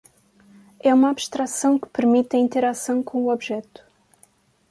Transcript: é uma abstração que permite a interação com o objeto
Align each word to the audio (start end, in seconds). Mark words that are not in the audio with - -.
é 0.79 0.91
uma 0.95 1.11
abstração 1.11 1.77
que 1.77 1.87
permite 1.87 2.35
a 2.35 2.39
interação 2.39 3.03
com 3.03 3.21
o 3.21 3.31
objeto 3.31 3.85